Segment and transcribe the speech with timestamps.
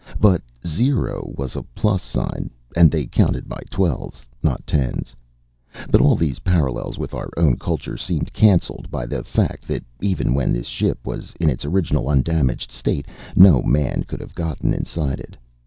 [0.19, 2.49] But zero was a plus sign.
[2.75, 5.15] And they counted by twelves, not tens.
[5.91, 10.33] But all these parallels with our own culture seemed canceled by the fact that, even
[10.33, 15.19] when this ship was in its original undamaged state, no man could have gotten inside
[15.19, 15.37] it.